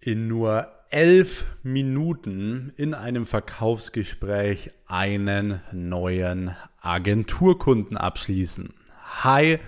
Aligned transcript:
in 0.00 0.26
nur 0.26 0.66
elf 0.88 1.44
Minuten 1.62 2.72
in 2.76 2.94
einem 2.94 3.26
Verkaufsgespräch 3.26 4.70
einen 4.86 5.60
neuen 5.72 6.56
Agenturkunden 6.80 7.98
abschließen. 7.98 8.72
Hi 9.22 9.58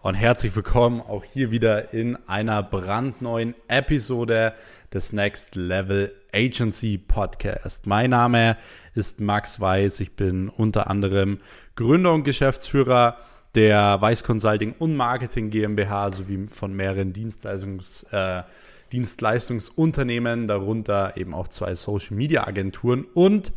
und 0.00 0.14
herzlich 0.14 0.54
willkommen 0.54 1.00
auch 1.00 1.24
hier 1.24 1.50
wieder 1.50 1.92
in 1.92 2.16
einer 2.28 2.62
brandneuen 2.62 3.56
Episode 3.66 4.54
des 4.94 5.12
Next 5.12 5.56
Level 5.56 6.14
Agency 6.32 6.96
Podcast. 6.96 7.88
Mein 7.88 8.10
Name 8.10 8.56
ist 8.94 9.20
Max 9.20 9.58
Weiß. 9.58 9.98
Ich 10.00 10.14
bin 10.14 10.48
unter 10.48 10.88
anderem 10.88 11.40
Gründer 11.74 12.14
und 12.14 12.22
Geschäftsführer 12.22 13.16
der 13.56 14.00
Weiß 14.00 14.22
Consulting 14.22 14.72
und 14.78 14.94
Marketing 14.94 15.50
GmbH 15.50 16.12
sowie 16.12 16.46
von 16.46 16.72
mehreren 16.74 17.12
Dienstleistungs 17.12 18.04
äh, 18.12 18.44
Dienstleistungsunternehmen, 18.92 20.48
darunter 20.48 21.16
eben 21.16 21.34
auch 21.34 21.48
zwei 21.48 21.74
Social 21.74 22.16
Media 22.16 22.46
Agenturen. 22.46 23.04
Und 23.14 23.52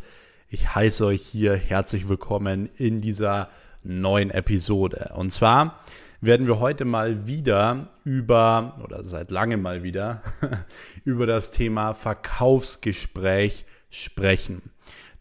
ich 0.48 0.74
heiße 0.74 1.04
euch 1.04 1.22
hier 1.22 1.56
herzlich 1.56 2.08
willkommen 2.08 2.68
in 2.76 3.00
dieser 3.00 3.48
neuen 3.82 4.30
Episode. 4.30 5.12
Und 5.16 5.30
zwar 5.30 5.80
werden 6.20 6.46
wir 6.46 6.60
heute 6.60 6.84
mal 6.84 7.26
wieder 7.26 7.88
über, 8.04 8.80
oder 8.82 9.02
seit 9.02 9.30
langem 9.30 9.62
mal 9.62 9.82
wieder, 9.82 10.22
über 11.04 11.26
das 11.26 11.50
Thema 11.50 11.92
Verkaufsgespräch 11.92 13.66
sprechen. 13.90 14.70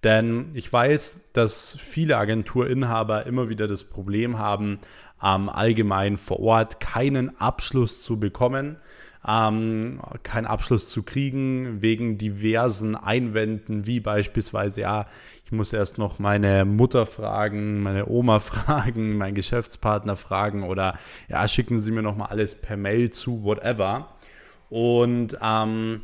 Denn 0.03 0.51
ich 0.53 0.71
weiß, 0.71 1.21
dass 1.33 1.77
viele 1.79 2.17
Agenturinhaber 2.17 3.25
immer 3.25 3.49
wieder 3.49 3.67
das 3.67 3.85
Problem 3.85 4.37
haben, 4.37 4.79
ähm, 5.23 5.49
allgemein 5.49 6.17
vor 6.17 6.39
Ort 6.41 6.79
keinen 6.79 7.39
Abschluss 7.39 8.03
zu 8.03 8.19
bekommen 8.19 8.77
ähm, 9.27 10.01
keinen 10.23 10.45
Abschluss 10.45 10.89
zu 10.89 11.03
kriegen 11.03 11.81
wegen 11.81 12.17
diversen 12.17 12.95
Einwänden, 12.95 13.85
wie 13.85 13.99
beispielsweise, 13.99 14.81
ja, 14.81 15.07
ich 15.45 15.51
muss 15.51 15.73
erst 15.73 15.97
noch 15.97 16.19
meine 16.19 16.65
Mutter 16.65 17.05
fragen, 17.05 17.81
meine 17.81 18.07
Oma 18.07 18.39
fragen, 18.39 19.17
meinen 19.17 19.35
Geschäftspartner 19.35 20.15
fragen 20.15 20.63
oder 20.63 20.97
ja, 21.29 21.47
schicken 21.47 21.79
Sie 21.79 21.91
mir 21.91 22.01
noch 22.01 22.17
mal 22.17 22.25
alles 22.25 22.55
per 22.55 22.77
Mail 22.77 23.09
zu, 23.11 23.43
whatever. 23.43 24.09
Und 24.69 25.37
ähm, 25.41 26.01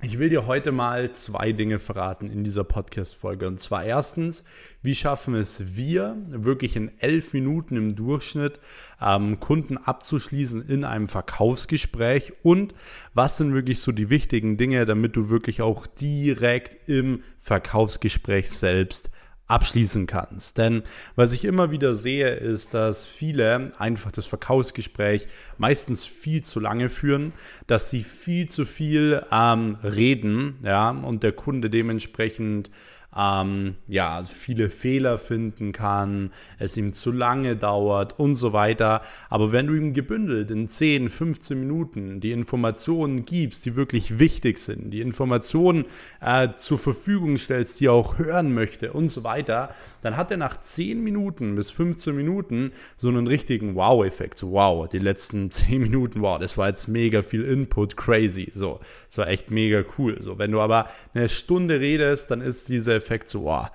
ich 0.00 0.20
will 0.20 0.28
dir 0.28 0.46
heute 0.46 0.70
mal 0.70 1.10
zwei 1.10 1.50
Dinge 1.50 1.80
verraten 1.80 2.30
in 2.30 2.44
dieser 2.44 2.62
Podcast-Folge. 2.62 3.48
Und 3.48 3.58
zwar 3.58 3.82
erstens, 3.82 4.44
wie 4.80 4.94
schaffen 4.94 5.34
es 5.34 5.76
wir, 5.76 6.16
wirklich 6.28 6.76
in 6.76 6.92
elf 7.00 7.32
Minuten 7.32 7.76
im 7.76 7.96
Durchschnitt 7.96 8.60
ähm, 9.02 9.40
Kunden 9.40 9.76
abzuschließen 9.76 10.68
in 10.68 10.84
einem 10.84 11.08
Verkaufsgespräch? 11.08 12.32
Und 12.44 12.74
was 13.12 13.38
sind 13.38 13.54
wirklich 13.54 13.80
so 13.80 13.90
die 13.90 14.08
wichtigen 14.08 14.56
Dinge, 14.56 14.86
damit 14.86 15.16
du 15.16 15.30
wirklich 15.30 15.62
auch 15.62 15.88
direkt 15.88 16.88
im 16.88 17.24
Verkaufsgespräch 17.40 18.52
selbst 18.52 19.10
abschließen 19.48 20.06
kannst. 20.06 20.58
Denn 20.58 20.82
was 21.16 21.32
ich 21.32 21.44
immer 21.44 21.70
wieder 21.70 21.94
sehe, 21.94 22.28
ist, 22.34 22.74
dass 22.74 23.06
viele 23.06 23.72
einfach 23.78 24.12
das 24.12 24.26
Verkaufsgespräch 24.26 25.26
meistens 25.56 26.06
viel 26.06 26.44
zu 26.44 26.60
lange 26.60 26.88
führen, 26.88 27.32
dass 27.66 27.90
sie 27.90 28.04
viel 28.04 28.48
zu 28.48 28.64
viel 28.64 29.22
ähm, 29.32 29.78
reden, 29.82 30.58
ja, 30.62 30.90
und 30.90 31.22
der 31.22 31.32
Kunde 31.32 31.70
dementsprechend 31.70 32.70
ähm, 33.16 33.76
ja, 33.86 34.22
viele 34.22 34.68
Fehler 34.68 35.18
finden 35.18 35.72
kann, 35.72 36.30
es 36.58 36.76
ihm 36.76 36.92
zu 36.92 37.10
lange 37.10 37.56
dauert 37.56 38.18
und 38.18 38.34
so 38.34 38.52
weiter. 38.52 39.00
Aber 39.30 39.50
wenn 39.50 39.66
du 39.66 39.74
ihm 39.74 39.94
gebündelt 39.94 40.50
in 40.50 40.68
10, 40.68 41.08
15 41.08 41.58
Minuten 41.58 42.20
die 42.20 42.32
Informationen 42.32 43.24
gibst, 43.24 43.64
die 43.64 43.76
wirklich 43.76 44.18
wichtig 44.18 44.58
sind, 44.58 44.90
die 44.90 45.00
Informationen 45.00 45.86
äh, 46.20 46.48
zur 46.56 46.78
Verfügung 46.78 47.38
stellst, 47.38 47.80
die 47.80 47.86
er 47.86 47.92
auch 47.92 48.18
hören 48.18 48.52
möchte 48.52 48.92
und 48.92 49.08
so 49.08 49.24
weiter, 49.24 49.70
dann 50.02 50.16
hat 50.16 50.30
er 50.30 50.36
nach 50.36 50.60
10 50.60 51.02
Minuten 51.02 51.56
bis 51.56 51.70
15 51.70 52.14
Minuten 52.14 52.72
so 52.98 53.08
einen 53.08 53.26
richtigen 53.26 53.74
Wow-Effekt. 53.74 54.38
So, 54.38 54.52
wow, 54.52 54.86
die 54.86 54.98
letzten 54.98 55.50
10 55.50 55.80
Minuten, 55.80 56.20
wow, 56.20 56.38
das 56.38 56.58
war 56.58 56.68
jetzt 56.68 56.88
mega 56.88 57.22
viel 57.22 57.44
Input, 57.44 57.96
crazy. 57.96 58.50
So, 58.52 58.80
das 59.08 59.18
war 59.18 59.28
echt 59.28 59.50
mega 59.50 59.82
cool. 59.96 60.18
So, 60.22 60.38
wenn 60.38 60.52
du 60.52 60.60
aber 60.60 60.88
eine 61.14 61.28
Stunde 61.28 61.80
redest, 61.80 62.30
dann 62.30 62.42
ist 62.42 62.68
dieser 62.68 62.97
Effekt 62.98 63.28
so, 63.28 63.44
wow, 63.44 63.68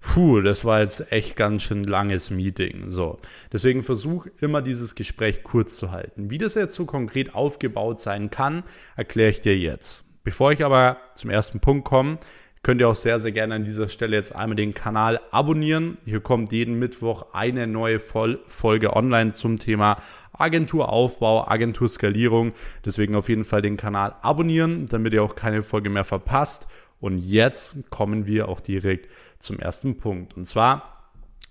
puh, 0.00 0.40
das 0.40 0.64
war 0.64 0.80
jetzt 0.80 1.12
echt 1.12 1.36
ganz 1.36 1.62
schön 1.62 1.84
langes 1.84 2.30
Meeting. 2.30 2.90
So, 2.90 3.18
deswegen 3.52 3.82
versuch 3.82 4.26
immer 4.40 4.62
dieses 4.62 4.94
Gespräch 4.94 5.42
kurz 5.42 5.76
zu 5.76 5.90
halten. 5.90 6.30
Wie 6.30 6.38
das 6.38 6.54
jetzt 6.54 6.74
so 6.74 6.86
konkret 6.86 7.34
aufgebaut 7.34 8.00
sein 8.00 8.30
kann, 8.30 8.62
erkläre 8.96 9.30
ich 9.30 9.40
dir 9.40 9.56
jetzt. 9.56 10.04
Bevor 10.24 10.52
ich 10.52 10.64
aber 10.64 10.98
zum 11.14 11.30
ersten 11.30 11.60
Punkt 11.60 11.84
komme, 11.84 12.18
könnt 12.62 12.80
ihr 12.80 12.88
auch 12.88 12.94
sehr, 12.94 13.18
sehr 13.20 13.32
gerne 13.32 13.54
an 13.54 13.64
dieser 13.64 13.88
Stelle 13.88 14.16
jetzt 14.16 14.34
einmal 14.34 14.56
den 14.56 14.74
Kanal 14.74 15.18
abonnieren. 15.30 15.96
Hier 16.04 16.20
kommt 16.20 16.52
jeden 16.52 16.78
Mittwoch 16.78 17.32
eine 17.32 17.66
neue 17.66 18.00
Folge 18.00 18.94
online 18.94 19.32
zum 19.32 19.58
Thema 19.58 19.96
Agenturaufbau, 20.32 21.48
Agenturskalierung. 21.48 22.52
Deswegen 22.84 23.14
auf 23.14 23.30
jeden 23.30 23.44
Fall 23.44 23.62
den 23.62 23.78
Kanal 23.78 24.14
abonnieren, 24.20 24.86
damit 24.86 25.14
ihr 25.14 25.22
auch 25.22 25.34
keine 25.34 25.62
Folge 25.62 25.88
mehr 25.88 26.04
verpasst. 26.04 26.66
Und 27.00 27.18
jetzt 27.18 27.90
kommen 27.90 28.26
wir 28.26 28.48
auch 28.48 28.60
direkt 28.60 29.08
zum 29.38 29.58
ersten 29.58 29.96
Punkt. 29.96 30.36
Und 30.36 30.46
zwar 30.46 30.99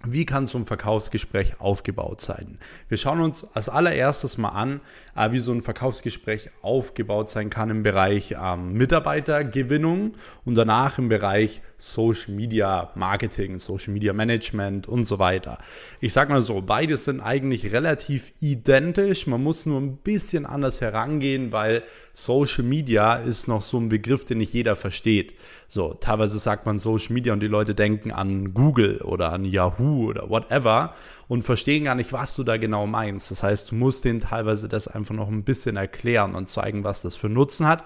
wie 0.05 0.25
kann 0.25 0.45
so 0.45 0.57
ein 0.57 0.65
Verkaufsgespräch 0.65 1.59
aufgebaut 1.59 2.21
sein? 2.21 2.57
Wir 2.87 2.97
schauen 2.97 3.19
uns 3.19 3.45
als 3.53 3.67
allererstes 3.67 4.37
mal 4.37 4.49
an, 4.49 4.79
äh, 5.13 5.33
wie 5.33 5.41
so 5.41 5.51
ein 5.51 5.61
Verkaufsgespräch 5.61 6.51
aufgebaut 6.61 7.29
sein 7.29 7.49
kann 7.49 7.69
im 7.69 7.83
Bereich 7.83 8.35
ähm, 8.41 8.73
Mitarbeitergewinnung 8.73 10.13
und 10.45 10.55
danach 10.55 10.99
im 10.99 11.09
Bereich 11.09 11.61
Social 11.77 12.33
Media 12.33 12.91
Marketing, 12.95 13.57
Social 13.57 13.93
Media 13.93 14.13
Management 14.13 14.87
und 14.87 15.03
so 15.03 15.19
weiter. 15.19 15.57
Ich 15.99 16.13
sage 16.13 16.31
mal 16.31 16.41
so, 16.41 16.61
beides 16.61 17.05
sind 17.05 17.19
eigentlich 17.19 17.73
relativ 17.73 18.31
identisch. 18.39 19.27
Man 19.27 19.43
muss 19.43 19.65
nur 19.65 19.81
ein 19.81 19.97
bisschen 19.97 20.45
anders 20.45 20.79
herangehen, 20.79 21.51
weil 21.51 21.83
Social 22.13 22.63
Media 22.63 23.15
ist 23.15 23.47
noch 23.47 23.61
so 23.61 23.77
ein 23.77 23.89
Begriff, 23.89 24.23
den 24.23 24.37
nicht 24.37 24.53
jeder 24.53 24.77
versteht. 24.77 25.33
So, 25.67 25.93
teilweise 25.93 26.39
sagt 26.39 26.65
man 26.65 26.79
Social 26.79 27.13
Media 27.13 27.33
und 27.33 27.41
die 27.41 27.47
Leute 27.47 27.75
denken 27.75 28.11
an 28.11 28.53
Google 28.53 29.01
oder 29.01 29.31
an 29.31 29.45
Yahoo 29.45 29.88
oder 29.97 30.29
whatever 30.29 30.93
und 31.27 31.43
verstehen 31.43 31.85
gar 31.85 31.95
nicht, 31.95 32.13
was 32.13 32.35
du 32.35 32.43
da 32.43 32.57
genau 32.57 32.87
meinst. 32.87 33.31
Das 33.31 33.43
heißt, 33.43 33.71
du 33.71 33.75
musst 33.75 34.05
denen 34.05 34.19
teilweise 34.19 34.69
das 34.69 34.87
einfach 34.87 35.15
noch 35.15 35.27
ein 35.27 35.43
bisschen 35.43 35.75
erklären 35.75 36.35
und 36.35 36.49
zeigen, 36.49 36.83
was 36.83 37.01
das 37.01 37.15
für 37.15 37.29
Nutzen 37.29 37.67
hat. 37.67 37.83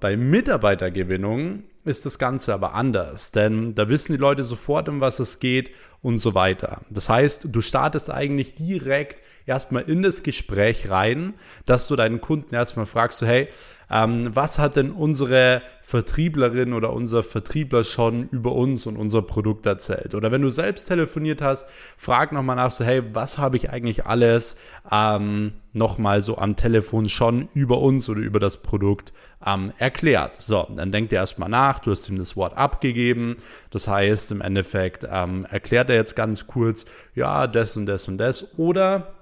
Bei 0.00 0.16
Mitarbeitergewinnung 0.16 1.64
ist 1.84 2.06
das 2.06 2.18
Ganze 2.18 2.52
aber 2.54 2.74
anders, 2.74 3.32
denn 3.32 3.74
da 3.74 3.88
wissen 3.88 4.12
die 4.12 4.18
Leute 4.18 4.44
sofort, 4.44 4.88
um 4.88 5.00
was 5.00 5.18
es 5.18 5.40
geht 5.40 5.72
und 6.02 6.18
so 6.18 6.34
weiter. 6.34 6.82
Das 6.90 7.08
heißt, 7.08 7.48
du 7.50 7.60
startest 7.60 8.10
eigentlich 8.10 8.54
direkt 8.54 9.22
erstmal 9.46 9.82
in 9.84 10.02
das 10.02 10.22
Gespräch 10.22 10.90
rein, 10.90 11.34
dass 11.66 11.88
du 11.88 11.96
deinen 11.96 12.20
Kunden 12.20 12.54
erstmal 12.54 12.86
fragst, 12.86 13.18
so, 13.18 13.26
hey, 13.26 13.48
ähm, 13.90 14.30
was 14.34 14.58
hat 14.58 14.76
denn 14.76 14.92
unsere 14.92 15.62
Vertrieblerin 15.82 16.72
oder 16.72 16.92
unser 16.92 17.22
Vertriebler 17.22 17.82
schon 17.82 18.28
über 18.28 18.52
uns 18.52 18.86
und 18.86 18.96
unser 18.96 19.22
Produkt 19.22 19.66
erzählt? 19.66 20.14
Oder 20.14 20.30
wenn 20.30 20.42
du 20.42 20.50
selbst 20.50 20.86
telefoniert 20.86 21.42
hast, 21.42 21.68
frag 21.96 22.30
nochmal 22.30 22.56
nach, 22.56 22.70
so, 22.70 22.84
hey, 22.84 23.02
was 23.12 23.38
habe 23.38 23.56
ich 23.56 23.70
eigentlich 23.70 24.06
alles 24.06 24.56
ähm, 24.90 25.54
nochmal 25.72 26.20
so 26.20 26.38
am 26.38 26.54
Telefon 26.54 27.08
schon 27.08 27.48
über 27.52 27.78
uns 27.78 28.08
oder 28.08 28.20
über 28.20 28.38
das 28.38 28.58
Produkt 28.58 29.12
ähm, 29.44 29.72
erklärt? 29.78 30.40
So, 30.40 30.68
dann 30.76 30.92
denkt 30.92 31.12
er 31.12 31.20
erstmal 31.20 31.48
nach, 31.48 31.80
du 31.80 31.90
hast 31.90 32.08
ihm 32.08 32.18
das 32.18 32.36
Wort 32.36 32.56
abgegeben. 32.56 33.36
Das 33.70 33.88
heißt, 33.88 34.30
im 34.30 34.40
Endeffekt 34.40 35.04
ähm, 35.10 35.46
erklärt 35.50 35.90
er 35.90 35.96
jetzt 35.96 36.14
ganz 36.14 36.46
kurz, 36.46 36.84
ja, 37.16 37.48
das 37.48 37.76
und 37.76 37.86
das 37.86 38.06
und 38.06 38.18
das. 38.18 38.56
Oder 38.56 39.19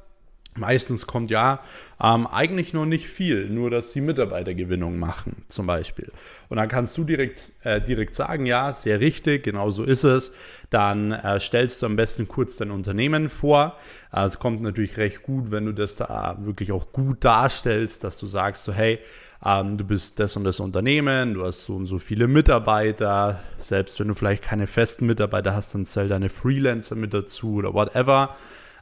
Meistens 0.58 1.06
kommt 1.06 1.30
ja 1.30 1.60
ähm, 2.02 2.26
eigentlich 2.26 2.72
noch 2.72 2.86
nicht 2.86 3.08
viel, 3.08 3.48
nur 3.48 3.70
dass 3.70 3.92
sie 3.92 4.00
Mitarbeitergewinnung 4.00 4.98
machen, 4.98 5.44
zum 5.48 5.66
Beispiel. 5.66 6.10
Und 6.48 6.58
dann 6.58 6.69
kannst 6.69 6.96
du 6.96 7.05
direkt, 7.05 7.52
äh, 7.62 7.81
direkt 7.81 8.14
sagen, 8.14 8.46
ja, 8.46 8.72
sehr 8.72 9.00
richtig, 9.00 9.44
genau 9.44 9.70
so 9.70 9.84
ist 9.84 10.05
es. 10.05 10.31
Dann 10.70 11.12
äh, 11.12 11.40
stellst 11.40 11.82
du 11.82 11.87
am 11.87 11.96
besten 11.96 12.28
kurz 12.28 12.56
dein 12.56 12.70
Unternehmen 12.70 13.31
vor. 13.31 13.76
Äh, 14.12 14.25
es 14.25 14.38
kommt 14.38 14.62
natürlich 14.62 14.96
recht 14.96 15.22
gut, 15.22 15.50
wenn 15.50 15.66
du 15.66 15.72
das 15.72 15.96
da 15.96 16.37
wirklich 16.40 16.72
auch 16.72 16.93
gut 16.93 17.25
darstellst, 17.25 18.04
dass 18.04 18.19
du 18.19 18.26
sagst, 18.26 18.64
so 18.64 18.72
hey, 18.72 19.00
ähm, 19.44 19.76
du 19.76 19.84
bist 19.84 20.19
das 20.19 20.37
und 20.37 20.44
das 20.44 20.61
Unternehmen, 20.61 21.34
du 21.34 21.44
hast 21.44 21.64
so 21.64 21.76
und 21.76 21.87
so 21.87 21.99
viele 21.99 22.28
Mitarbeiter. 22.28 23.40
Selbst 23.56 23.99
wenn 24.00 24.08
du 24.08 24.14
vielleicht 24.14 24.43
keine 24.43 24.66
festen 24.66 25.06
Mitarbeiter 25.06 25.54
hast, 25.54 25.75
dann 25.75 25.87
zähl 25.87 26.08
deine 26.08 26.28
Freelancer 26.28 26.96
mit 26.96 27.14
dazu 27.14 27.54
oder 27.54 27.75
whatever 27.75 28.37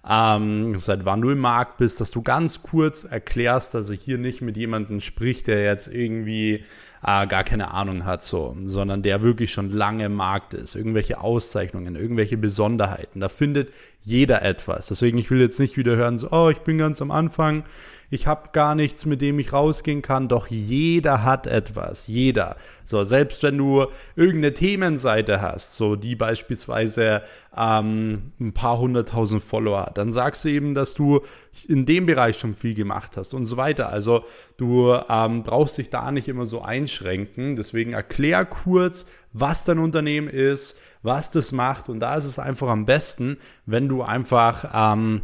ähm, 0.09 0.79
seit 0.79 1.05
wann 1.05 1.21
du 1.21 1.31
im 1.31 1.39
Markt 1.39 1.79
bist, 1.79 2.01
dass 2.01 2.11
du 2.11 2.23
ganz 2.23 2.63
kurz 2.63 3.05
erklärst, 3.05 3.75
dass 3.75 3.91
er 3.91 3.97
hier 3.97 4.19
nicht 4.19 4.41
mit 4.41 4.57
jemandem 4.57 5.01
spricht, 5.01 5.49
der 5.49 5.65
jetzt 5.65 5.89
irgendwie 5.89 6.65
äh, 7.03 7.27
gar 7.27 7.43
keine 7.43 7.73
Ahnung 7.73 8.05
hat, 8.05 8.23
so, 8.23 8.57
sondern 8.67 9.03
der 9.03 9.23
wirklich 9.23 9.53
schon 9.53 9.71
lange 9.71 10.05
im 10.05 10.15
Markt 10.15 10.55
ist, 10.55 10.77
irgendwelche 10.77 11.21
Auszeichnungen, 11.21 11.97
irgendwelche 11.97 12.37
Besonderheiten. 12.37 13.21
Da 13.21 13.29
findet 13.29 13.73
jeder 14.03 14.43
etwas. 14.43 14.89
Deswegen, 14.89 15.19
ich 15.19 15.31
will 15.31 15.41
jetzt 15.41 15.59
nicht 15.59 15.77
wieder 15.77 15.97
hören, 15.97 16.19
so, 16.19 16.31
oh, 16.31 16.51
ich 16.51 16.59
bin 16.59 16.79
ganz 16.79 17.03
am 17.03 17.11
Anfang, 17.11 17.65
ich 18.11 18.27
habe 18.27 18.51
gar 18.53 18.75
nichts, 18.75 19.07
mit 19.07 19.21
dem 19.21 19.39
ich 19.39 19.53
rausgehen 19.53 20.03
kann. 20.03 20.29
Doch 20.29 20.47
jeder 20.49 21.25
hat 21.25 21.47
etwas, 21.47 22.07
jeder. 22.07 22.57
So, 22.85 23.03
selbst 23.03 23.43
wenn 23.43 23.59
du 23.59 23.87
irgendeine 24.15 24.55
Themenseite 24.55 25.41
hast, 25.41 25.77
so 25.77 25.97
die 25.97 26.15
beispielsweise 26.15 27.23
ähm, 27.57 28.33
ein 28.41 28.53
paar 28.53 28.79
hunderttausend 28.79 29.43
Follower 29.43 29.87
hat, 29.87 29.99
dann 29.99 30.13
sagst 30.13 30.45
du 30.45 30.49
eben, 30.49 30.75
dass 30.75 30.95
du 30.95 31.21
in 31.67 31.87
dem 31.87 32.07
Bereich 32.07 32.39
schon 32.39 32.55
viel 32.55 32.75
gemacht 32.75 33.17
hast 33.17 33.35
und 33.35 33.45
so 33.45 33.57
weiter. 33.57 33.89
Also 33.89 34.25
du 34.57 34.95
ähm, 35.09 35.43
brauchst 35.43 35.79
dich 35.79 35.91
da 35.91 36.13
nicht 36.13 36.29
immer 36.29 36.47
so 36.47 36.63
einschränken. 36.63 37.57
Deswegen 37.57 37.93
erklär 37.93 38.45
kurz, 38.45 39.07
was 39.33 39.65
dein 39.65 39.79
Unternehmen 39.79 40.29
ist, 40.29 40.79
was 41.03 41.31
das 41.31 41.53
macht. 41.53 41.89
Und 41.89 42.01
da 42.01 42.15
ist 42.15 42.27
es 42.27 42.39
einfach 42.39 42.69
am 42.69 42.87
besten, 42.87 43.39
wenn 43.65 43.89
du 43.89 44.03
einfach 44.03 44.71
ähm, 44.73 45.23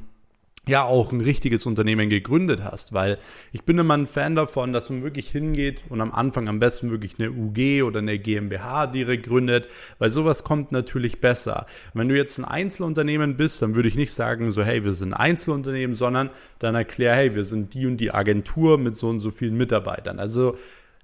ja 0.69 0.85
auch 0.85 1.11
ein 1.11 1.21
richtiges 1.21 1.67
Unternehmen 1.67 2.09
gegründet 2.09 2.63
hast, 2.63 2.93
weil 2.93 3.19
ich 3.51 3.65
bin 3.65 3.79
immer 3.79 3.97
ein 3.97 4.07
Fan 4.07 4.37
davon, 4.37 4.73
dass 4.73 4.91
man 4.91 5.03
wirklich 5.03 5.29
hingeht 5.29 5.83
und 5.89 6.01
am 6.01 6.13
Anfang 6.13 6.49
am 6.49 6.61
besten 6.61 6.93
wirklich 6.93 7.17
eine 7.19 7.33
UG 7.33 7.83
oder 7.83 7.99
eine 7.99 8.17
GmbH 8.17 8.87
direkt 8.87 9.27
gründet, 9.27 9.67
weil 9.99 10.11
sowas 10.11 10.45
kommt 10.45 10.71
natürlich 10.71 11.21
besser. 11.21 11.67
Wenn 11.95 12.09
du 12.09 12.17
jetzt 12.17 12.39
ein 12.39 12.45
Einzelunternehmen 12.45 13.37
bist, 13.37 13.61
dann 13.61 13.75
würde 13.75 13.89
ich 13.89 13.97
nicht 13.97 14.13
sagen 14.13 14.53
so, 14.53 14.63
hey, 14.63 14.85
wir 14.85 14.95
sind 14.95 15.15
ein 15.15 15.21
Einzelunternehmen, 15.21 15.97
sondern 15.97 16.31
dann 16.61 16.77
erklär, 16.77 17.17
hey, 17.17 17.35
wir 17.35 17.45
sind 17.45 17.75
die 17.75 17.87
und 17.87 17.97
die 17.97 18.13
Agentur 18.13 18.79
mit 18.79 18.97
so 18.97 19.09
und 19.09 19.19
so 19.19 19.33
vielen 19.33 19.57
Mitarbeitern. 19.57 20.21
Also 20.21 20.57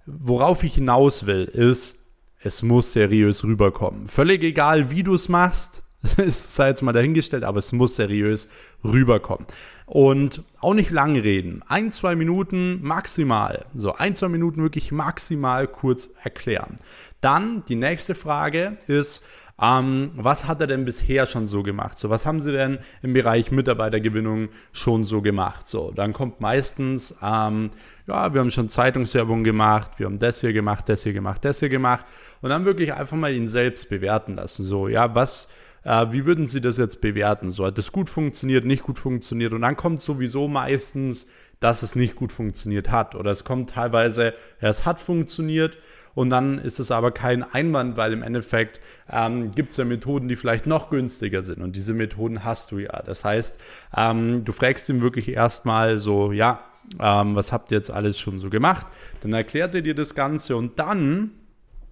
worauf 0.07 0.63
ich 0.63 0.75
hinaus 0.75 1.27
will, 1.27 1.45
ist, 1.45 1.97
es 2.41 2.63
muss 2.63 2.93
seriös 2.93 3.43
rüberkommen. 3.43 4.07
Völlig 4.07 4.45
egal, 4.45 4.93
wie 4.93 5.03
du 5.03 5.15
es 5.15 5.29
machst, 5.29 5.83
es 6.17 6.55
sei 6.55 6.69
jetzt 6.69 6.83
mal 6.83 6.93
dahingestellt, 6.93 7.45
aber 7.45 7.59
es 7.59 7.73
muss 7.73 7.97
seriös 7.97 8.49
rüberkommen. 8.85 9.47
Und 9.87 10.43
auch 10.61 10.75
nicht 10.75 10.91
lang 10.91 11.17
reden. 11.17 11.63
Ein, 11.67 11.91
zwei 11.91 12.15
Minuten 12.15 12.81
maximal. 12.83 13.65
So, 13.75 13.95
ein, 13.95 14.15
zwei 14.15 14.29
Minuten 14.29 14.63
wirklich 14.63 14.93
maximal 14.93 15.67
kurz 15.67 16.11
erklären. 16.23 16.77
Dann 17.21 17.65
die 17.69 17.75
nächste 17.75 18.15
Frage 18.15 18.77
ist, 18.87 19.25
ähm, 19.61 20.13
was 20.15 20.47
hat 20.47 20.61
er 20.61 20.69
denn 20.69 20.85
bisher 20.85 21.27
schon 21.27 21.47
so 21.47 21.65
gemacht? 21.65 21.99
So, 21.99 22.11
was 22.11 22.27
haben 22.27 22.41
Sie 22.41 22.53
denn 22.53 22.79
im 23.03 23.13
Bereich 23.13 23.51
Mitarbeitergewinnung 23.51 24.51
schon 24.73 25.03
so 25.03 25.21
gemacht? 25.21 25.67
So, 25.67 25.91
dann 25.91 26.13
kommt 26.13 26.41
meistens, 26.41 27.17
ähm, 27.21 27.71
ja, 28.07 28.33
wir 28.33 28.41
haben 28.41 28.53
schon 28.53 28.69
Zeitungswerbung 28.69 29.43
gemacht, 29.43 29.93
wir 29.97 30.07
haben 30.07 30.21
das 30.21 30.43
hier 30.43 30.53
gemacht, 30.53 30.89
das 30.89 31.03
hier 31.03 31.13
gemacht, 31.13 31.45
das 31.45 31.59
hier 31.59 31.71
gemacht. 31.71 32.05
Und 32.41 32.51
dann 32.51 32.65
wirklich 32.67 32.93
einfach 32.93 33.17
mal 33.17 33.35
ihn 33.35 33.49
selbst 33.49 33.89
bewerten 33.89 34.37
lassen. 34.37 34.65
So, 34.65 34.87
ja, 34.87 35.13
was 35.17 35.49
wie 35.85 36.27
würden 36.27 36.47
Sie 36.47 36.61
das 36.61 36.77
jetzt 36.77 37.01
bewerten? 37.01 37.51
So 37.51 37.65
hat 37.65 37.79
es 37.79 37.93
gut 37.93 38.11
funktioniert, 38.11 38.65
nicht 38.65 38.83
gut 38.83 38.99
funktioniert 38.99 39.53
und 39.53 39.63
dann 39.63 39.77
kommt 39.77 40.01
sowieso 40.01 40.49
meistens, 40.49 41.27
dass 41.61 41.83
es 41.83 41.97
nicht 41.97 42.17
gut 42.17 42.33
funktioniert 42.33 42.91
hat 42.91 43.15
oder 43.15 43.31
es 43.31 43.45
kommt 43.45 43.71
teilweise, 43.71 44.35
ja, 44.61 44.69
es 44.69 44.87
hat 44.87 45.01
funktioniert 45.01 45.79
und 46.15 46.31
dann 46.31 46.59
ist 46.59 46.79
es 46.79 46.91
aber 46.91 47.11
kein 47.11 47.43
Einwand, 47.43 47.97
weil 47.97 48.13
im 48.13 48.23
Endeffekt 48.23 48.81
ähm, 49.11 49.53
gibt 49.53 49.71
es 49.71 49.77
ja 49.77 49.85
Methoden, 49.85 50.29
die 50.29 50.37
vielleicht 50.37 50.67
noch 50.67 50.91
günstiger 50.91 51.43
sind 51.43 51.63
und 51.63 51.77
diese 51.77 51.95
Methoden 51.95 52.45
hast 52.45 52.73
du 52.73 52.79
ja. 52.79 53.03
Das 53.05 53.25
heißt, 53.25 53.59
ähm, 53.97 54.45
du 54.45 54.53
fragst 54.53 54.89
ihn 54.89 55.01
wirklich 55.01 55.29
erstmal 55.29 55.99
so, 55.99 56.33
ja, 56.33 56.65
ähm, 57.01 57.35
was 57.37 57.53
habt 57.53 57.71
ihr 57.71 57.79
jetzt 57.79 57.91
alles 57.91 58.19
schon 58.19 58.39
so 58.39 58.51
gemacht? 58.51 58.87
Dann 59.21 59.33
erklärt 59.33 59.75
er 59.75 59.83
dir 59.83 59.95
das 59.95 60.15
Ganze 60.15 60.57
und 60.57 60.79
dann 60.79 61.33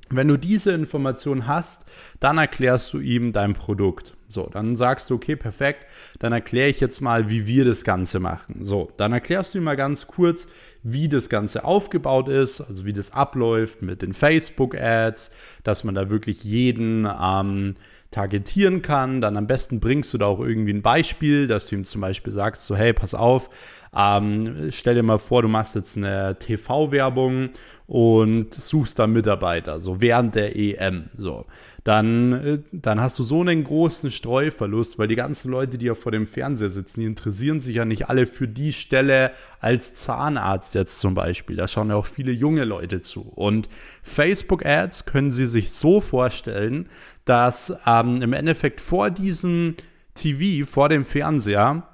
wenn 0.08 0.28
du 0.28 0.36
diese 0.36 0.72
Information 0.72 1.46
hast, 1.46 1.84
dann 2.20 2.38
erklärst 2.38 2.92
du 2.92 2.98
ihm 2.98 3.32
dein 3.32 3.54
Produkt. 3.54 4.14
So, 4.28 4.48
dann 4.52 4.74
sagst 4.74 5.10
du, 5.10 5.14
okay, 5.14 5.36
perfekt, 5.36 5.86
dann 6.18 6.32
erkläre 6.32 6.68
ich 6.68 6.80
jetzt 6.80 7.00
mal, 7.00 7.30
wie 7.30 7.46
wir 7.46 7.64
das 7.64 7.84
Ganze 7.84 8.18
machen. 8.18 8.64
So, 8.64 8.90
dann 8.96 9.12
erklärst 9.12 9.54
du 9.54 9.58
ihm 9.58 9.64
mal 9.64 9.76
ganz 9.76 10.06
kurz, 10.06 10.48
wie 10.82 11.08
das 11.08 11.28
Ganze 11.28 11.64
aufgebaut 11.64 12.28
ist, 12.28 12.60
also 12.60 12.84
wie 12.84 12.92
das 12.92 13.12
abläuft 13.12 13.82
mit 13.82 14.02
den 14.02 14.12
Facebook-Ads, 14.12 15.30
dass 15.62 15.84
man 15.84 15.94
da 15.94 16.10
wirklich 16.10 16.42
jeden 16.42 17.08
ähm, 17.20 17.76
targetieren 18.16 18.80
kann. 18.80 19.20
Dann 19.20 19.36
am 19.36 19.46
besten 19.46 19.78
bringst 19.78 20.14
du 20.14 20.18
da 20.18 20.24
auch 20.24 20.40
irgendwie 20.40 20.72
ein 20.72 20.80
Beispiel, 20.80 21.46
dass 21.46 21.66
du 21.66 21.74
ihm 21.74 21.84
zum 21.84 22.00
Beispiel 22.00 22.32
sagst, 22.32 22.64
so, 22.64 22.74
hey, 22.74 22.94
pass 22.94 23.14
auf, 23.14 23.50
ähm, 23.94 24.70
stell 24.70 24.94
dir 24.94 25.02
mal 25.02 25.18
vor, 25.18 25.42
du 25.42 25.48
machst 25.48 25.74
jetzt 25.74 25.98
eine 25.98 26.38
TV-Werbung 26.38 27.50
und 27.86 28.54
suchst 28.54 28.98
da 28.98 29.06
Mitarbeiter, 29.06 29.80
so 29.80 30.00
während 30.00 30.34
der 30.34 30.56
EM. 30.56 31.10
So. 31.18 31.44
Dann, 31.86 32.32
äh, 32.32 32.58
dann 32.72 33.00
hast 33.00 33.16
du 33.20 33.22
so 33.22 33.42
einen 33.42 33.62
großen 33.62 34.10
Streuverlust, 34.10 34.98
weil 34.98 35.06
die 35.06 35.14
ganzen 35.14 35.52
Leute, 35.52 35.78
die 35.78 35.86
ja 35.86 35.94
vor 35.94 36.10
dem 36.10 36.26
Fernseher 36.26 36.68
sitzen, 36.68 36.98
die 36.98 37.06
interessieren 37.06 37.60
sich 37.60 37.76
ja 37.76 37.84
nicht 37.84 38.08
alle 38.08 38.26
für 38.26 38.48
die 38.48 38.72
Stelle 38.72 39.30
als 39.60 39.94
Zahnarzt 39.94 40.74
jetzt 40.74 40.98
zum 40.98 41.14
Beispiel. 41.14 41.54
Da 41.54 41.68
schauen 41.68 41.90
ja 41.90 41.94
auch 41.94 42.06
viele 42.06 42.32
junge 42.32 42.64
Leute 42.64 43.02
zu. 43.02 43.20
Und 43.20 43.68
Facebook-Ads 44.02 45.04
können 45.04 45.30
sie 45.30 45.46
sich 45.46 45.70
so 45.70 46.00
vorstellen, 46.00 46.88
dass 47.24 47.72
ähm, 47.86 48.20
im 48.20 48.32
Endeffekt 48.32 48.80
vor 48.80 49.10
diesem 49.10 49.76
TV, 50.14 50.68
vor 50.68 50.88
dem 50.88 51.04
Fernseher, 51.04 51.86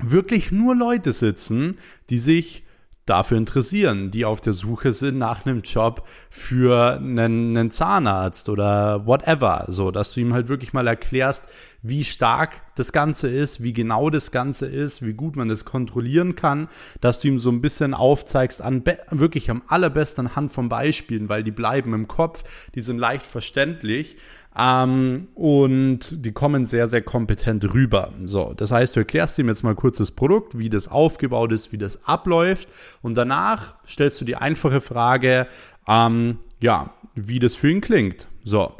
wirklich 0.00 0.50
nur 0.50 0.74
Leute 0.74 1.12
sitzen, 1.12 1.78
die 2.08 2.18
sich 2.18 2.64
dafür 3.10 3.36
interessieren, 3.36 4.10
die 4.10 4.24
auf 4.24 4.40
der 4.40 4.52
Suche 4.52 4.92
sind 4.92 5.18
nach 5.18 5.44
einem 5.44 5.62
Job 5.62 6.06
für 6.30 6.94
einen, 6.94 7.56
einen, 7.56 7.70
Zahnarzt 7.70 8.48
oder 8.48 9.04
whatever. 9.04 9.64
So, 9.68 9.90
dass 9.90 10.14
du 10.14 10.20
ihm 10.20 10.32
halt 10.32 10.48
wirklich 10.48 10.72
mal 10.72 10.86
erklärst, 10.86 11.48
wie 11.82 12.04
stark 12.04 12.60
das 12.74 12.92
Ganze 12.92 13.28
ist, 13.28 13.62
wie 13.62 13.72
genau 13.72 14.10
das 14.10 14.30
Ganze 14.30 14.66
ist, 14.66 15.04
wie 15.04 15.14
gut 15.14 15.36
man 15.36 15.48
das 15.48 15.64
kontrollieren 15.64 16.34
kann, 16.34 16.68
dass 17.00 17.20
du 17.20 17.28
ihm 17.28 17.38
so 17.38 17.50
ein 17.50 17.60
bisschen 17.60 17.94
aufzeigst, 17.94 18.60
an 18.60 18.82
wirklich 19.10 19.50
am 19.50 19.62
allerbesten 19.66 20.26
anhand 20.26 20.52
von 20.52 20.68
Beispielen, 20.68 21.28
weil 21.28 21.42
die 21.42 21.50
bleiben 21.50 21.94
im 21.94 22.06
Kopf, 22.08 22.44
die 22.74 22.80
sind 22.80 22.98
leicht 22.98 23.24
verständlich 23.24 24.16
ähm, 24.58 25.28
und 25.34 26.24
die 26.24 26.32
kommen 26.32 26.64
sehr, 26.64 26.86
sehr 26.86 27.02
kompetent 27.02 27.72
rüber. 27.72 28.12
So, 28.24 28.52
das 28.54 28.70
heißt, 28.70 28.96
du 28.96 29.00
erklärst 29.00 29.38
ihm 29.38 29.48
jetzt 29.48 29.62
mal 29.62 29.74
kurz 29.74 29.98
das 29.98 30.10
Produkt, 30.10 30.58
wie 30.58 30.68
das 30.68 30.88
aufgebaut 30.88 31.52
ist, 31.52 31.72
wie 31.72 31.78
das 31.78 32.06
abläuft. 32.06 32.68
Und 33.00 33.14
danach 33.16 33.74
stellst 33.86 34.20
du 34.20 34.24
die 34.24 34.36
einfache 34.36 34.80
Frage, 34.80 35.46
ähm, 35.88 36.38
ja, 36.60 36.92
wie 37.14 37.38
das 37.38 37.54
für 37.54 37.70
ihn 37.70 37.80
klingt. 37.80 38.26
So. 38.44 38.74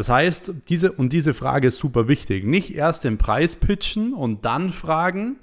Das 0.00 0.08
heißt, 0.08 0.54
diese 0.70 0.92
und 0.92 1.12
diese 1.12 1.34
Frage 1.34 1.68
ist 1.68 1.76
super 1.76 2.08
wichtig. 2.08 2.46
Nicht 2.46 2.74
erst 2.74 3.04
den 3.04 3.18
Preis 3.18 3.54
pitchen 3.54 4.14
und 4.14 4.46
dann 4.46 4.72
fragen, 4.72 5.36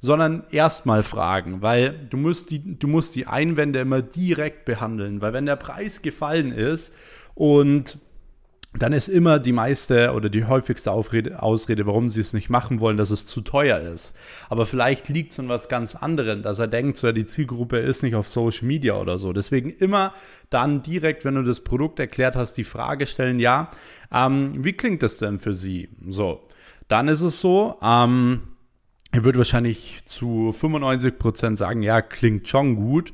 sondern 0.00 0.44
erstmal 0.50 1.02
fragen, 1.02 1.62
weil 1.62 2.08
du 2.10 2.18
musst 2.18 2.50
die, 2.50 2.78
du 2.78 2.88
musst 2.88 3.14
die 3.14 3.26
Einwände 3.26 3.78
immer 3.78 4.02
direkt 4.02 4.66
behandeln, 4.66 5.22
weil 5.22 5.32
wenn 5.32 5.46
der 5.46 5.56
Preis 5.56 6.02
gefallen 6.02 6.52
ist 6.52 6.94
und 7.34 7.96
dann 8.74 8.94
ist 8.94 9.08
immer 9.08 9.38
die 9.38 9.52
meiste 9.52 10.12
oder 10.12 10.30
die 10.30 10.46
häufigste 10.46 10.92
Aufrede, 10.92 11.42
Ausrede, 11.42 11.86
warum 11.86 12.08
sie 12.08 12.20
es 12.20 12.32
nicht 12.32 12.48
machen 12.48 12.80
wollen, 12.80 12.96
dass 12.96 13.10
es 13.10 13.26
zu 13.26 13.42
teuer 13.42 13.78
ist. 13.78 14.14
Aber 14.48 14.64
vielleicht 14.64 15.10
liegt 15.10 15.32
es 15.32 15.40
an 15.40 15.48
was 15.48 15.68
ganz 15.68 15.94
anderem, 15.94 16.40
dass 16.40 16.58
er 16.58 16.68
denkt, 16.68 16.96
so, 16.96 17.12
die 17.12 17.26
Zielgruppe 17.26 17.78
ist 17.78 18.02
nicht 18.02 18.14
auf 18.14 18.28
Social 18.28 18.66
Media 18.66 18.94
oder 18.94 19.18
so. 19.18 19.34
Deswegen 19.34 19.68
immer 19.68 20.14
dann 20.48 20.82
direkt, 20.82 21.24
wenn 21.24 21.34
du 21.34 21.42
das 21.42 21.60
Produkt 21.60 22.00
erklärt 22.00 22.34
hast, 22.34 22.54
die 22.54 22.64
Frage 22.64 23.06
stellen, 23.06 23.38
ja, 23.40 23.70
ähm, 24.10 24.52
wie 24.64 24.72
klingt 24.72 25.02
das 25.02 25.18
denn 25.18 25.38
für 25.38 25.52
Sie? 25.52 25.90
So, 26.08 26.48
dann 26.88 27.08
ist 27.08 27.20
es 27.20 27.40
so, 27.40 27.78
ähm, 27.82 28.42
er 29.10 29.24
wird 29.24 29.36
wahrscheinlich 29.36 30.00
zu 30.06 30.52
95 30.52 31.18
Prozent 31.18 31.58
sagen, 31.58 31.82
ja, 31.82 32.00
klingt 32.00 32.48
schon 32.48 32.76
gut. 32.76 33.12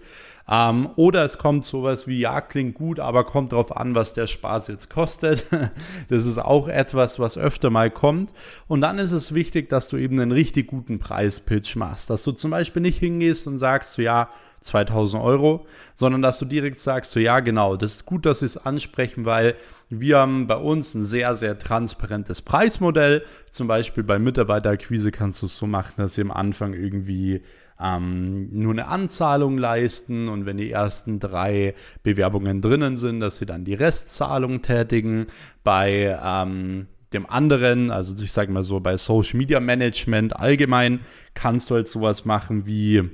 Ähm, 0.51 0.89
oder 0.97 1.25
es 1.25 1.37
kommt 1.37 1.65
sowas 1.65 2.07
wie, 2.07 2.21
ja, 2.21 2.41
klingt 2.41 2.75
gut, 2.75 3.01
aber 3.01 3.25
kommt 3.25 3.53
drauf 3.53 3.77
an, 3.77 3.95
was 3.95 4.15
der 4.15 4.27
Spaß 4.27 4.69
jetzt 4.69 4.89
kostet. 4.89 5.45
das 6.09 6.25
ist 6.25 6.39
auch 6.39 6.69
etwas, 6.69 7.19
was 7.19 7.37
öfter 7.37 7.71
mal 7.71 7.91
kommt. 7.91 8.33
Und 8.67 8.81
dann 8.81 8.99
ist 8.99 9.13
es 9.13 9.35
wichtig, 9.35 9.69
dass 9.69 9.89
du 9.89 9.99
eben 9.99 10.19
einen 10.19 10.33
richtig 10.33 10.69
guten 10.69 10.99
Preispitch 10.99 11.77
machst. 11.77 12.09
Dass 12.09 12.23
du 12.23 12.33
zum 12.33 12.51
Beispiel 12.51 12.83
nicht 12.83 12.99
hingehst 12.99 13.47
und 13.47 13.59
sagst, 13.59 13.93
so, 13.95 14.03
ja, 14.03 14.31
2000 14.61 15.23
Euro, 15.23 15.67
sondern 15.95 16.23
dass 16.23 16.39
du 16.39 16.45
direkt 16.45 16.79
sagst, 16.79 17.13
so 17.13 17.21
ja, 17.21 17.41
genau, 17.41 17.77
das 17.77 17.93
ist 17.93 18.07
gut, 18.07 18.27
dass 18.27 18.41
sie 18.41 18.47
es 18.47 18.57
ansprechen, 18.57 19.25
weil 19.25 19.55
wir 19.89 20.19
haben 20.19 20.47
bei 20.47 20.57
uns 20.57 20.95
ein 20.95 21.05
sehr, 21.05 21.37
sehr 21.37 21.59
transparentes 21.59 22.43
Preismodell. 22.43 23.23
Zum 23.51 23.69
Beispiel 23.69 24.03
bei 24.03 24.19
Mitarbeiterakquise 24.19 25.11
kannst 25.11 25.43
du 25.43 25.47
es 25.47 25.57
so 25.57 25.67
machen, 25.67 25.95
dass 25.97 26.15
sie 26.15 26.23
am 26.23 26.31
Anfang 26.31 26.75
irgendwie 26.75 27.43
ähm, 27.81 28.49
nur 28.53 28.73
eine 28.73 28.89
Anzahlung 28.89 29.59
leisten 29.59 30.29
und 30.29 30.47
wenn 30.47 30.57
die 30.57 30.71
ersten 30.71 31.21
drei 31.21 31.75
Bewerbungen 32.03 32.61
drinnen 32.61 32.97
sind, 32.97 33.21
dass 33.21 33.39
sie 33.39 33.47
dann 33.47 33.65
die 33.65 33.75
Restzahlung 33.75 34.63
tätigen. 34.63 35.27
Bei 35.63 36.19
ähm, 36.23 36.87
dem 37.13 37.29
anderen, 37.29 37.91
also 37.91 38.23
ich 38.23 38.33
sage 38.33 38.53
mal 38.53 38.65
so, 38.65 38.81
bei 38.81 38.97
Social 38.97 39.39
Media 39.39 39.61
Management 39.61 40.37
allgemein 40.37 41.01
kannst 41.35 41.71
du 41.71 41.77
halt 41.77 41.89
sowas 41.89 42.25
machen 42.25 42.67
wie 42.67 43.09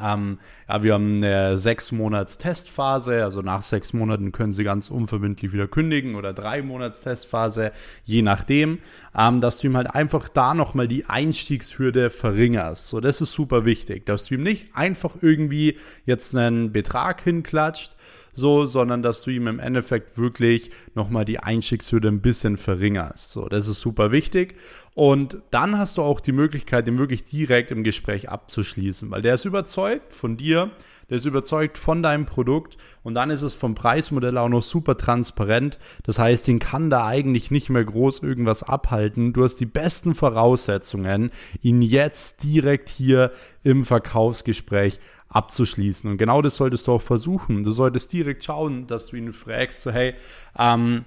ähm, 0.00 0.38
ja, 0.68 0.82
wir 0.82 0.94
haben 0.94 1.16
eine 1.16 1.56
sechs 1.56 1.92
Monats 1.92 2.36
Testphase, 2.36 3.24
also 3.24 3.40
nach 3.40 3.62
sechs 3.62 3.92
Monaten 3.92 4.32
können 4.32 4.52
Sie 4.52 4.64
ganz 4.64 4.90
unverbindlich 4.90 5.52
wieder 5.52 5.66
kündigen 5.66 6.14
oder 6.14 6.32
drei 6.32 6.62
Monats 6.62 7.00
Testphase, 7.00 7.72
je 8.04 8.22
nachdem, 8.22 8.78
ähm, 9.16 9.40
dass 9.40 9.58
du 9.58 9.68
ihm 9.68 9.76
halt 9.76 9.94
einfach 9.94 10.28
da 10.28 10.52
nochmal 10.52 10.88
die 10.88 11.06
Einstiegshürde 11.06 12.10
verringerst. 12.10 12.88
So, 12.88 13.00
das 13.00 13.20
ist 13.20 13.32
super 13.32 13.64
wichtig, 13.64 14.04
dass 14.04 14.24
du 14.24 14.34
ihm 14.34 14.42
nicht 14.42 14.74
einfach 14.74 15.16
irgendwie 15.22 15.78
jetzt 16.04 16.36
einen 16.36 16.72
Betrag 16.72 17.22
hinklatscht, 17.22 17.96
so, 18.38 18.64
sondern 18.64 19.02
dass 19.02 19.22
du 19.22 19.30
ihm 19.30 19.46
im 19.46 19.58
Endeffekt 19.58 20.16
wirklich 20.16 20.70
nochmal 20.94 21.24
die 21.24 21.40
Einstiegshürde 21.40 22.08
ein 22.08 22.22
bisschen 22.22 22.56
verringerst. 22.56 23.30
So, 23.30 23.48
das 23.48 23.68
ist 23.68 23.80
super 23.80 24.12
wichtig. 24.12 24.54
Und 24.94 25.38
dann 25.50 25.78
hast 25.78 25.98
du 25.98 26.02
auch 26.02 26.20
die 26.20 26.32
Möglichkeit, 26.32 26.86
den 26.86 26.98
wirklich 26.98 27.22
direkt 27.22 27.70
im 27.70 27.84
Gespräch 27.84 28.28
abzuschließen, 28.30 29.10
weil 29.10 29.22
der 29.22 29.34
ist 29.34 29.44
überzeugt 29.44 30.12
von 30.12 30.36
dir, 30.36 30.72
der 31.08 31.18
ist 31.18 31.24
überzeugt 31.24 31.78
von 31.78 32.02
deinem 32.02 32.26
Produkt 32.26 32.76
und 33.02 33.14
dann 33.14 33.30
ist 33.30 33.42
es 33.42 33.54
vom 33.54 33.74
Preismodell 33.74 34.36
auch 34.36 34.48
noch 34.48 34.62
super 34.62 34.96
transparent. 34.96 35.78
Das 36.02 36.18
heißt, 36.18 36.46
den 36.46 36.58
kann 36.58 36.90
da 36.90 37.06
eigentlich 37.06 37.50
nicht 37.50 37.70
mehr 37.70 37.84
groß 37.84 38.24
irgendwas 38.24 38.62
abhalten. 38.62 39.32
Du 39.32 39.44
hast 39.44 39.56
die 39.56 39.66
besten 39.66 40.14
Voraussetzungen, 40.14 41.30
ihn 41.62 41.80
jetzt 41.80 42.42
direkt 42.42 42.88
hier 42.88 43.30
im 43.62 43.84
Verkaufsgespräch 43.84 44.98
abzuschließen. 45.28 46.10
Und 46.10 46.18
genau 46.18 46.42
das 46.42 46.56
solltest 46.56 46.86
du 46.86 46.92
auch 46.92 47.02
versuchen. 47.02 47.64
Du 47.64 47.72
solltest 47.72 48.12
direkt 48.12 48.44
schauen, 48.44 48.86
dass 48.86 49.08
du 49.08 49.16
ihn 49.16 49.32
fragst, 49.32 49.82
so 49.82 49.90
hey, 49.90 50.14
ähm, 50.58 51.04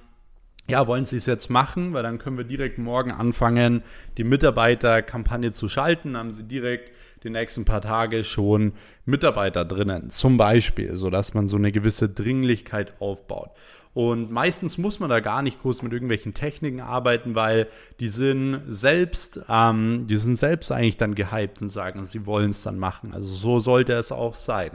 ja, 0.68 0.88
wollen 0.88 1.06
Sie 1.06 1.18
es 1.18 1.26
jetzt 1.26 1.50
machen? 1.50 1.94
Weil 1.94 2.04
dann 2.04 2.20
können 2.20 2.38
wir 2.38 2.46
direkt 2.46 2.78
morgen 2.78 3.12
anfangen, 3.12 3.84
die 4.18 4.24
Mitarbeiterkampagne 4.24 5.52
zu 5.52 5.68
schalten. 5.68 6.16
Haben 6.16 6.32
Sie 6.32 6.44
direkt 6.44 6.92
die 7.24 7.30
nächsten 7.30 7.66
paar 7.66 7.82
Tage 7.82 8.24
schon 8.24 8.74
Mitarbeiter 9.06 9.66
drinnen, 9.66 10.10
zum 10.10 10.38
Beispiel, 10.38 10.96
sodass 10.96 11.34
man 11.34 11.48
so 11.48 11.58
eine 11.58 11.72
gewisse 11.72 12.10
Dringlichkeit 12.10 12.94
aufbaut. 13.00 13.52
Und 13.94 14.32
meistens 14.32 14.78
muss 14.78 15.00
man 15.00 15.10
da 15.10 15.20
gar 15.20 15.42
nicht 15.42 15.62
groß 15.62 15.82
mit 15.82 15.92
irgendwelchen 15.92 16.34
Techniken 16.34 16.80
arbeiten, 16.80 17.36
weil 17.36 17.68
die 18.00 18.08
sind 18.08 18.62
selbst, 18.68 19.42
ähm, 19.50 20.08
die 20.08 20.16
sind 20.16 20.36
selbst 20.36 20.72
eigentlich 20.72 20.98
dann 20.98 21.14
gehypt 21.14 21.62
und 21.62 21.70
sagen, 21.70 22.06
sie 22.06 22.26
wollen 22.26 22.52
es 22.52 22.64
dann 22.64 22.80
machen. 22.80 23.14
Also 23.14 23.34
so 23.34 23.60
sollte 23.60 23.94
es 23.94 24.14
auch 24.14 24.36
sein. 24.36 24.72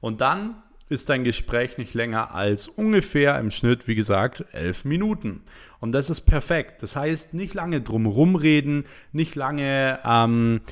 Und 0.00 0.22
dann 0.22 0.54
ist 0.88 1.10
dein 1.10 1.24
Gespräch 1.24 1.76
nicht 1.76 1.92
länger 1.92 2.34
als 2.34 2.68
ungefähr 2.68 3.38
im 3.38 3.50
Schnitt, 3.50 3.88
wie 3.88 3.94
gesagt, 3.94 4.44
elf 4.52 4.84
Minuten. 4.84 5.42
Und 5.80 5.92
das 5.92 6.08
ist 6.08 6.22
perfekt. 6.22 6.82
Das 6.82 6.96
heißt, 6.96 7.34
nicht 7.34 7.52
lange 7.52 7.82
drum 7.82 8.36
reden, 8.36 8.84
nicht 9.12 9.34
lange 9.34 9.98
ähm, 10.04 10.62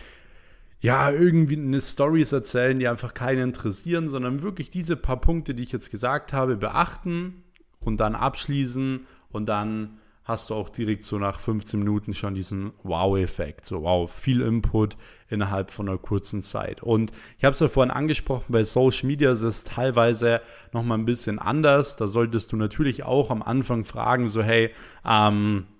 ja, 0.80 1.10
irgendwie 1.10 1.56
eine 1.56 1.80
Stories 1.80 2.32
erzählen, 2.32 2.78
die 2.78 2.88
einfach 2.88 3.12
keinen 3.12 3.42
interessieren, 3.42 4.08
sondern 4.08 4.42
wirklich 4.42 4.70
diese 4.70 4.96
paar 4.96 5.20
Punkte, 5.20 5.54
die 5.54 5.62
ich 5.62 5.72
jetzt 5.72 5.90
gesagt 5.90 6.32
habe, 6.32 6.56
beachten 6.56 7.43
und 7.84 7.98
dann 7.98 8.14
abschließen 8.14 9.06
und 9.30 9.46
dann 9.48 9.98
hast 10.24 10.48
du 10.48 10.54
auch 10.54 10.70
direkt 10.70 11.04
so 11.04 11.18
nach 11.18 11.38
15 11.38 11.78
Minuten 11.78 12.14
schon 12.14 12.34
diesen 12.34 12.72
Wow-Effekt. 12.82 13.66
So, 13.66 13.82
wow, 13.82 14.10
viel 14.10 14.40
Input 14.40 14.96
innerhalb 15.28 15.70
von 15.70 15.88
einer 15.88 15.98
kurzen 15.98 16.42
Zeit. 16.42 16.82
Und 16.82 17.12
ich 17.38 17.44
habe 17.44 17.52
es 17.52 17.60
ja 17.60 17.68
vorhin 17.68 17.90
angesprochen, 17.90 18.46
bei 18.48 18.64
Social 18.64 19.06
Media 19.06 19.32
ist 19.32 19.42
es 19.42 19.64
teilweise 19.64 20.40
nochmal 20.72 20.98
ein 20.98 21.04
bisschen 21.04 21.38
anders. 21.38 21.96
Da 21.96 22.06
solltest 22.06 22.52
du 22.52 22.56
natürlich 22.56 23.02
auch 23.02 23.30
am 23.30 23.42
Anfang 23.42 23.84
fragen, 23.84 24.28
so, 24.28 24.42
hey, 24.42 24.70
ähm, 25.04 25.66
äh, 25.68 25.73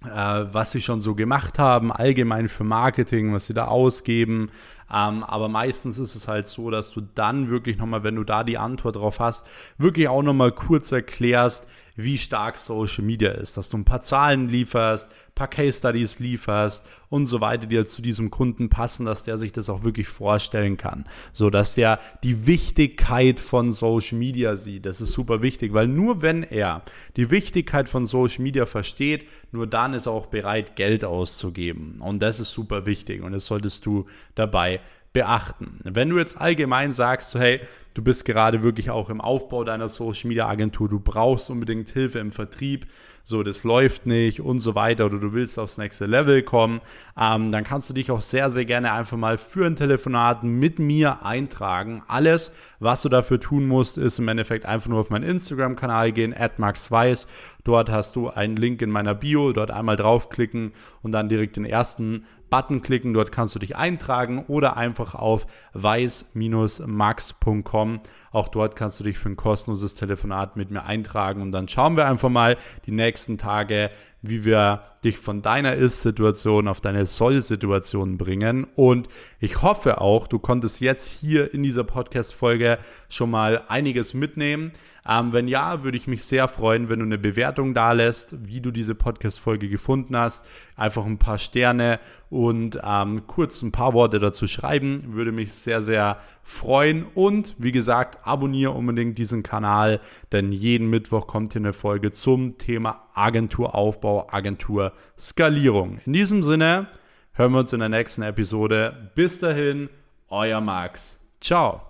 was 0.00 0.70
sie 0.72 0.80
schon 0.80 1.00
so 1.00 1.14
gemacht 1.14 1.58
haben, 1.58 1.90
allgemein 1.90 2.48
für 2.48 2.64
Marketing, 2.64 3.34
was 3.34 3.46
sie 3.46 3.54
da 3.54 3.66
ausgeben. 3.66 4.50
Ähm, 4.92 5.24
aber 5.24 5.48
meistens 5.48 5.98
ist 5.98 6.14
es 6.14 6.28
halt 6.28 6.46
so, 6.46 6.70
dass 6.70 6.92
du 6.92 7.02
dann 7.14 7.50
wirklich 7.50 7.78
nochmal, 7.78 8.04
wenn 8.04 8.16
du 8.16 8.24
da 8.24 8.44
die 8.44 8.58
Antwort 8.58 8.96
drauf 8.96 9.20
hast, 9.20 9.46
wirklich 9.76 10.08
auch 10.08 10.22
nochmal 10.22 10.52
kurz 10.52 10.92
erklärst, 10.92 11.68
wie 11.98 12.16
stark 12.16 12.58
Social 12.58 13.04
Media 13.04 13.32
ist, 13.32 13.56
dass 13.56 13.68
du 13.70 13.76
ein 13.76 13.84
paar 13.84 14.02
Zahlen 14.02 14.48
lieferst, 14.48 15.10
ein 15.10 15.34
paar 15.34 15.48
Case 15.48 15.78
Studies 15.78 16.20
lieferst 16.20 16.86
und 17.08 17.26
so 17.26 17.40
weiter, 17.40 17.66
die 17.66 17.84
zu 17.86 18.02
diesem 18.02 18.30
Kunden 18.30 18.68
passen, 18.68 19.04
dass 19.04 19.24
der 19.24 19.36
sich 19.36 19.50
das 19.50 19.68
auch 19.68 19.82
wirklich 19.82 20.06
vorstellen 20.06 20.76
kann, 20.76 21.06
so 21.32 21.50
dass 21.50 21.74
der 21.74 21.98
die 22.22 22.46
Wichtigkeit 22.46 23.40
von 23.40 23.72
Social 23.72 24.16
Media 24.16 24.54
sieht. 24.54 24.86
Das 24.86 25.00
ist 25.00 25.10
super 25.10 25.42
wichtig, 25.42 25.74
weil 25.74 25.88
nur 25.88 26.22
wenn 26.22 26.44
er 26.44 26.82
die 27.16 27.32
Wichtigkeit 27.32 27.88
von 27.88 28.06
Social 28.06 28.44
Media 28.44 28.64
versteht, 28.64 29.26
nur 29.50 29.66
dann 29.66 29.92
ist 29.92 30.06
er 30.06 30.12
auch 30.12 30.26
bereit, 30.26 30.76
Geld 30.76 31.04
auszugeben. 31.04 31.96
Und 32.00 32.20
das 32.20 32.38
ist 32.38 32.52
super 32.52 32.86
wichtig 32.86 33.22
und 33.22 33.32
das 33.32 33.46
solltest 33.46 33.84
du 33.86 34.06
dabei 34.36 34.78
beachten. 35.12 35.80
Wenn 35.84 36.10
du 36.10 36.18
jetzt 36.18 36.40
allgemein 36.40 36.92
sagst, 36.92 37.30
so, 37.30 37.38
hey, 37.38 37.60
du 37.94 38.02
bist 38.02 38.24
gerade 38.24 38.62
wirklich 38.62 38.90
auch 38.90 39.10
im 39.10 39.20
Aufbau 39.20 39.64
deiner 39.64 39.88
Social 39.88 40.28
Media 40.28 40.46
Agentur, 40.46 40.88
du 40.88 41.00
brauchst 41.00 41.50
unbedingt 41.50 41.88
Hilfe 41.90 42.18
im 42.18 42.30
Vertrieb, 42.30 42.86
so 43.24 43.42
das 43.42 43.64
läuft 43.64 44.06
nicht 44.06 44.40
und 44.40 44.58
so 44.58 44.74
weiter 44.74 45.06
oder 45.06 45.18
du 45.18 45.32
willst 45.32 45.58
aufs 45.58 45.76
nächste 45.76 46.06
Level 46.06 46.42
kommen, 46.42 46.80
ähm, 47.18 47.52
dann 47.52 47.64
kannst 47.64 47.90
du 47.90 47.94
dich 47.94 48.10
auch 48.10 48.22
sehr, 48.22 48.50
sehr 48.50 48.64
gerne 48.64 48.92
einfach 48.92 49.16
mal 49.16 49.36
für 49.36 49.66
ein 49.66 49.76
Telefonat 49.76 50.44
mit 50.44 50.78
mir 50.78 51.24
eintragen. 51.24 52.02
Alles, 52.06 52.54
was 52.78 53.02
du 53.02 53.08
dafür 53.08 53.40
tun 53.40 53.66
musst, 53.66 53.98
ist 53.98 54.18
im 54.18 54.28
Endeffekt 54.28 54.64
einfach 54.64 54.88
nur 54.88 55.00
auf 55.00 55.10
meinen 55.10 55.28
Instagram-Kanal 55.28 56.12
gehen, 56.12 56.34
@maxweiss. 56.56 57.28
Dort 57.64 57.90
hast 57.90 58.16
du 58.16 58.28
einen 58.28 58.56
Link 58.56 58.80
in 58.80 58.90
meiner 58.90 59.14
Bio, 59.14 59.52
dort 59.52 59.70
einmal 59.70 59.96
draufklicken 59.96 60.72
und 61.02 61.12
dann 61.12 61.28
direkt 61.28 61.56
den 61.56 61.66
ersten 61.66 62.24
Button 62.50 62.82
klicken, 62.82 63.14
dort 63.14 63.32
kannst 63.32 63.54
du 63.54 63.58
dich 63.58 63.76
eintragen 63.76 64.44
oder 64.48 64.76
einfach 64.76 65.14
auf 65.14 65.46
weiß-max.com. 65.74 68.00
Auch 68.30 68.48
dort 68.48 68.76
kannst 68.76 69.00
du 69.00 69.04
dich 69.04 69.16
für 69.18 69.30
ein 69.30 69.36
kostenloses 69.36 69.94
Telefonat 69.94 70.56
mit 70.56 70.70
mir 70.70 70.84
eintragen 70.84 71.40
und 71.42 71.52
dann 71.52 71.68
schauen 71.68 71.96
wir 71.96 72.06
einfach 72.06 72.28
mal 72.28 72.58
die 72.86 72.92
nächsten 72.92 73.38
Tage, 73.38 73.90
wie 74.22 74.44
wir 74.44 74.82
dich 75.04 75.18
von 75.18 75.42
deiner 75.42 75.76
Ist-Situation 75.76 76.66
auf 76.66 76.80
deine 76.80 77.06
Soll-Situation 77.06 78.18
bringen. 78.18 78.66
Und 78.74 79.08
ich 79.38 79.62
hoffe 79.62 80.00
auch, 80.00 80.26
du 80.26 80.38
konntest 80.38 80.80
jetzt 80.80 81.08
hier 81.08 81.54
in 81.54 81.62
dieser 81.62 81.84
Podcast-Folge 81.84 82.78
schon 83.08 83.30
mal 83.30 83.62
einiges 83.68 84.14
mitnehmen. 84.14 84.72
Ähm, 85.08 85.32
wenn 85.32 85.46
ja, 85.46 85.84
würde 85.84 85.96
ich 85.96 86.08
mich 86.08 86.24
sehr 86.24 86.48
freuen, 86.48 86.88
wenn 86.88 86.98
du 86.98 87.04
eine 87.04 87.18
Bewertung 87.18 87.74
da 87.74 87.92
lässt, 87.92 88.34
wie 88.46 88.60
du 88.60 88.72
diese 88.72 88.94
Podcast-Folge 88.94 89.68
gefunden 89.68 90.16
hast. 90.16 90.44
Einfach 90.76 91.06
ein 91.06 91.18
paar 91.18 91.38
Sterne 91.38 92.00
und 92.28 92.78
ähm, 92.82 93.26
kurz 93.26 93.62
ein 93.62 93.72
paar 93.72 93.94
Worte 93.94 94.18
dazu 94.18 94.46
schreiben. 94.48 95.14
Würde 95.14 95.32
mich 95.32 95.54
sehr, 95.54 95.80
sehr 95.80 96.18
freuen. 96.48 97.04
Und 97.14 97.54
wie 97.58 97.72
gesagt, 97.72 98.26
abonniere 98.26 98.72
unbedingt 98.72 99.18
diesen 99.18 99.42
Kanal, 99.42 100.00
denn 100.32 100.50
jeden 100.50 100.88
Mittwoch 100.88 101.26
kommt 101.26 101.52
hier 101.52 101.60
eine 101.60 101.74
Folge 101.74 102.10
zum 102.10 102.56
Thema 102.56 103.08
Agenturaufbau, 103.12 104.28
Agenturskalierung. 104.30 106.00
In 106.06 106.14
diesem 106.14 106.42
Sinne 106.42 106.88
hören 107.34 107.52
wir 107.52 107.60
uns 107.60 107.72
in 107.74 107.80
der 107.80 107.90
nächsten 107.90 108.22
Episode. 108.22 109.10
Bis 109.14 109.38
dahin, 109.40 109.90
euer 110.28 110.62
Max. 110.62 111.20
Ciao. 111.40 111.87